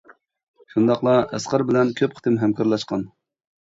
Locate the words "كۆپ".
2.03-2.19